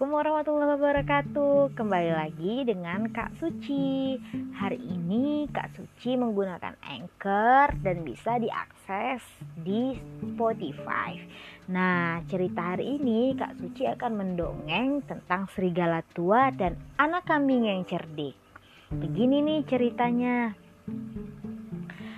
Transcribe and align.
Assalamualaikum 0.00 0.32
warahmatullahi 0.32 0.72
wabarakatuh. 0.80 1.76
Kembali 1.76 2.12
lagi 2.16 2.54
dengan 2.64 3.12
Kak 3.12 3.36
Suci. 3.36 4.16
Hari 4.56 4.80
ini 4.80 5.44
Kak 5.52 5.76
Suci 5.76 6.16
menggunakan 6.16 6.72
Anchor 6.80 7.76
Dan 7.84 8.00
bisa 8.00 8.40
diakses 8.40 9.20
di 9.60 10.00
Spotify. 10.24 11.20
Nah 11.68 12.16
cerita 12.32 12.72
hari 12.72 12.96
ini 12.96 13.36
Kak 13.36 13.60
Suci 13.60 13.84
akan 13.92 14.12
mendongeng 14.16 15.04
tentang 15.04 15.52
serigala 15.52 16.00
tua 16.16 16.48
dan 16.48 16.80
anak 16.96 17.28
kambing 17.28 17.68
yang 17.68 17.84
cerdik. 17.84 18.40
Begini 18.88 19.44
nih 19.44 19.68
ceritanya. 19.68 20.56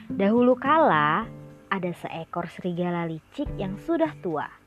Dahulu 0.06 0.54
kala 0.54 1.26
ada 1.66 1.90
seekor 1.98 2.46
serigala 2.46 3.10
licik 3.10 3.50
yang 3.58 3.74
sudah 3.82 4.14
tua 4.22 4.61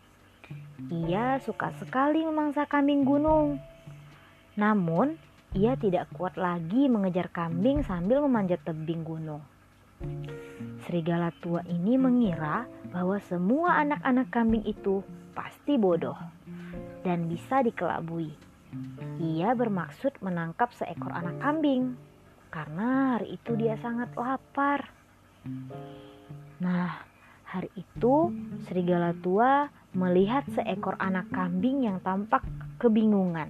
ia 0.92 1.40
suka 1.40 1.72
sekali 1.80 2.28
memangsa 2.28 2.68
kambing 2.68 3.08
gunung. 3.08 3.60
Namun, 4.60 5.16
ia 5.56 5.80
tidak 5.80 6.12
kuat 6.12 6.36
lagi 6.36 6.92
mengejar 6.92 7.32
kambing 7.32 7.80
sambil 7.84 8.20
memanjat 8.28 8.60
tebing 8.68 9.08
gunung. 9.08 9.40
Serigala 10.84 11.32
tua 11.40 11.64
ini 11.66 11.96
mengira 11.96 12.68
bahwa 12.92 13.16
semua 13.24 13.80
anak-anak 13.80 14.28
kambing 14.30 14.64
itu 14.68 15.00
pasti 15.32 15.80
bodoh 15.80 16.20
dan 17.08 17.32
bisa 17.32 17.64
dikelabui. 17.64 18.36
Ia 19.24 19.56
bermaksud 19.56 20.20
menangkap 20.20 20.76
seekor 20.76 21.16
anak 21.16 21.40
kambing 21.40 21.96
karena 22.52 23.16
hari 23.16 23.40
itu 23.40 23.56
dia 23.56 23.80
sangat 23.80 24.12
lapar. 24.20 24.92
Nah, 26.60 27.00
hari 27.48 27.72
itu 27.80 28.32
serigala 28.68 29.16
tua 29.24 29.72
melihat 29.96 30.44
seekor 30.52 31.00
anak 31.00 31.32
kambing 31.32 31.88
yang 31.88 32.04
tampak 32.04 32.44
kebingungan. 32.78 33.48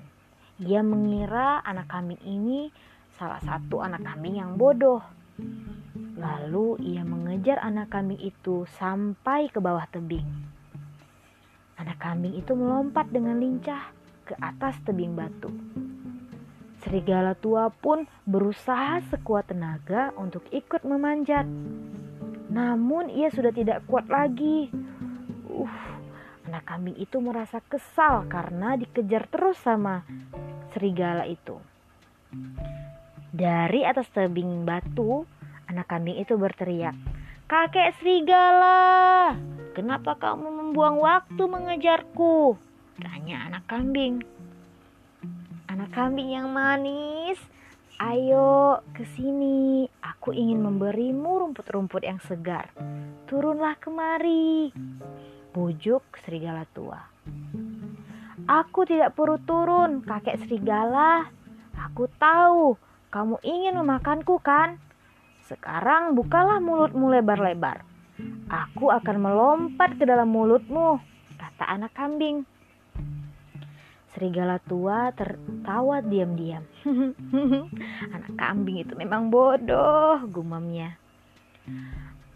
Ia 0.62 0.86
mengira 0.86 1.60
anak 1.66 1.90
kambing 1.90 2.22
ini 2.22 2.70
salah 3.18 3.42
satu 3.42 3.82
anak 3.82 4.06
kambing 4.06 4.38
yang 4.38 4.54
bodoh. 4.56 5.02
Lalu 6.16 6.80
ia 6.86 7.04
mengejar 7.04 7.60
anak 7.60 7.92
kambing 7.92 8.22
itu 8.22 8.64
sampai 8.78 9.50
ke 9.50 9.60
bawah 9.60 9.84
tebing. 9.90 10.24
Anak 11.76 12.00
kambing 12.00 12.38
itu 12.40 12.56
melompat 12.56 13.12
dengan 13.12 13.36
lincah 13.36 13.92
ke 14.24 14.38
atas 14.40 14.80
tebing 14.88 15.18
batu. 15.18 15.52
Serigala 16.86 17.34
tua 17.36 17.74
pun 17.74 18.06
berusaha 18.30 19.02
sekuat 19.10 19.50
tenaga 19.50 20.14
untuk 20.16 20.46
ikut 20.54 20.86
memanjat. 20.86 21.44
Namun 22.54 23.10
ia 23.10 23.28
sudah 23.34 23.50
tidak 23.52 23.84
kuat 23.90 24.06
lagi. 24.08 24.70
Uh, 25.50 25.96
Anak 26.46 26.64
kambing 26.70 26.98
itu 27.02 27.18
merasa 27.18 27.58
kesal 27.66 28.30
karena 28.30 28.78
dikejar 28.78 29.26
terus 29.34 29.58
sama 29.66 30.06
serigala 30.78 31.26
itu. 31.26 31.58
Dari 33.34 33.82
atas 33.82 34.06
tebing 34.14 34.62
batu, 34.62 35.26
anak 35.66 35.90
kambing 35.90 36.22
itu 36.22 36.38
berteriak, 36.38 36.94
"Kakek 37.50 37.98
serigala, 37.98 39.34
kenapa 39.74 40.14
kamu 40.22 40.46
membuang 40.46 41.02
waktu 41.02 41.44
mengejarku?" 41.50 42.62
Tanya 43.02 43.50
anak 43.50 43.66
kambing. 43.66 44.22
Anak 45.66 45.92
kambing 45.98 46.30
yang 46.30 46.54
manis, 46.54 47.42
ayo 47.98 48.86
ke 48.94 49.04
sini. 49.18 49.90
Aku 50.00 50.30
ingin 50.30 50.62
memberimu 50.62 51.42
rumput-rumput 51.42 52.06
yang 52.06 52.22
segar. 52.24 52.70
Turunlah 53.26 53.76
kemari 53.82 54.70
bujuk 55.56 56.04
serigala 56.28 56.68
tua. 56.76 57.00
Aku 58.44 58.84
tidak 58.84 59.16
perlu 59.16 59.40
turun, 59.48 60.04
kakek 60.04 60.44
serigala. 60.44 61.32
Aku 61.80 62.12
tahu 62.20 62.76
kamu 63.08 63.40
ingin 63.40 63.80
memakanku 63.80 64.36
kan? 64.44 64.76
Sekarang 65.48 66.12
bukalah 66.20 66.60
mulutmu 66.60 67.08
lebar-lebar. 67.08 67.88
Aku 68.52 68.92
akan 68.92 69.18
melompat 69.24 69.96
ke 69.96 70.04
dalam 70.04 70.28
mulutmu, 70.28 71.00
kata 71.40 71.64
anak 71.72 71.96
kambing. 71.96 72.44
Serigala 74.12 74.60
tua 74.60 75.16
tertawa 75.16 76.04
diam-diam. 76.04 76.68
anak 78.16 78.34
kambing 78.36 78.84
itu 78.84 78.92
memang 79.00 79.32
bodoh, 79.32 80.20
gumamnya. 80.28 81.00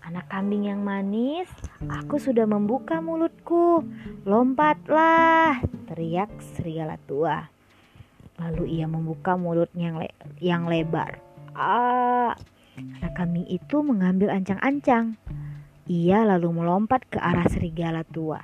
Anak 0.04 0.32
kambing 0.32 0.72
yang 0.72 0.80
manis, 0.80 1.48
aku 1.88 2.20
sudah 2.20 2.44
membuka 2.44 3.00
mulutku. 3.00 3.88
Lompatlah, 4.28 5.64
teriak 5.88 6.28
serigala 6.56 7.00
tua. 7.08 7.48
Lalu 8.40 8.80
ia 8.80 8.88
membuka 8.88 9.40
mulutnya 9.40 9.92
yang, 9.92 9.98
le 10.00 10.10
yang 10.40 10.64
lebar. 10.68 11.20
Ah, 11.56 12.36
anak 12.76 13.14
kambing 13.16 13.48
itu 13.48 13.80
mengambil 13.84 14.32
ancang-ancang. 14.32 15.16
Ia 15.88 16.28
lalu 16.28 16.64
melompat 16.64 17.08
ke 17.08 17.20
arah 17.20 17.48
serigala 17.48 18.04
tua. 18.08 18.40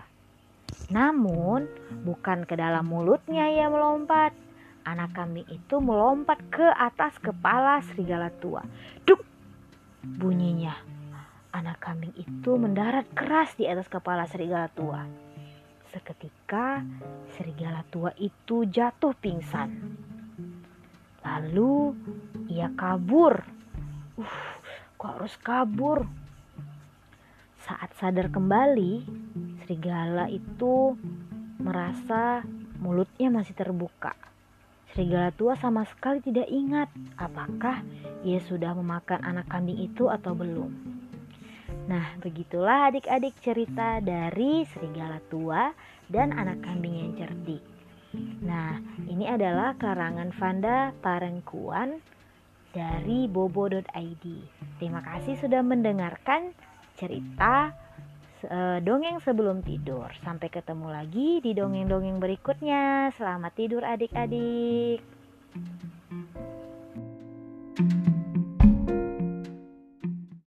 Namun, 0.91 1.67
bukan 2.03 2.43
ke 2.43 2.55
dalam 2.57 2.87
mulutnya 2.87 3.47
ia 3.51 3.67
melompat. 3.67 4.35
Anak 4.85 5.17
kambing 5.17 5.47
itu 5.49 5.81
melompat 5.81 6.41
ke 6.53 6.67
atas 6.75 7.17
kepala 7.17 7.81
serigala 7.89 8.29
tua. 8.29 8.61
Duk! 9.07 9.21
Bunyinya 10.05 10.95
kambing 11.85 12.17
itu 12.17 12.57
mendarat 12.57 13.05
keras 13.13 13.53
di 13.53 13.69
atas 13.69 13.85
kepala 13.85 14.25
serigala 14.25 14.65
tua. 14.73 15.05
Seketika, 15.93 16.81
serigala 17.37 17.85
tua 17.93 18.09
itu 18.17 18.65
jatuh 18.65 19.13
pingsan. 19.13 19.69
Lalu 21.21 21.93
ia 22.49 22.73
kabur. 22.73 23.45
Uh, 24.17 24.37
kok 24.97 25.13
harus 25.13 25.37
kabur? 25.37 26.09
Saat 27.69 27.93
sadar 28.01 28.33
kembali, 28.33 29.05
serigala 29.61 30.25
itu 30.33 30.97
merasa 31.61 32.41
mulutnya 32.81 33.29
masih 33.29 33.53
terbuka. 33.53 34.17
Serigala 34.93 35.29
tua 35.33 35.53
sama 35.53 35.85
sekali 35.85 36.17
tidak 36.21 36.49
ingat 36.49 36.89
apakah 37.17 37.85
ia 38.25 38.41
sudah 38.41 38.73
memakan 38.73 39.21
anak 39.21 39.45
kambing 39.53 39.77
itu 39.81 40.09
atau 40.09 40.33
belum. 40.33 41.04
Nah, 41.85 42.17
begitulah 42.17 42.89
adik-adik 42.89 43.37
cerita 43.45 44.01
dari 44.01 44.65
serigala 44.73 45.21
tua 45.29 45.69
dan 46.09 46.33
anak 46.33 46.65
kambing 46.65 46.97
yang 46.97 47.13
cerdik. 47.13 47.61
Nah, 48.41 48.81
ini 49.05 49.29
adalah 49.29 49.77
karangan 49.77 50.33
Vanda 50.33 50.95
Parengkuan 51.03 52.01
dari 52.73 53.29
bobo.id. 53.29 54.25
Terima 54.81 55.01
kasih 55.05 55.37
sudah 55.37 55.61
mendengarkan 55.61 56.51
cerita 56.97 57.75
uh, 58.49 58.79
dongeng 58.81 59.21
sebelum 59.21 59.61
tidur. 59.61 60.09
Sampai 60.25 60.49
ketemu 60.49 60.89
lagi 60.89 61.39
di 61.43 61.51
dongeng-dongeng 61.53 62.17
berikutnya. 62.17 63.13
Selamat 63.13 63.53
tidur 63.53 63.85
adik-adik. 63.85 64.99
thank 67.75 68.07
you 68.07 68.14